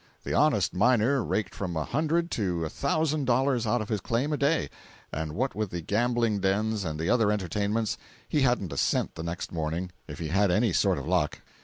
[0.23, 4.33] The honest miner raked from a hundred to a thousand dollars out of his claim
[4.33, 4.67] a day,
[5.13, 9.21] and what with the gambling dens and the other entertainments, he hadn't a cent the
[9.21, 11.41] next morning, if he had any sort of luck.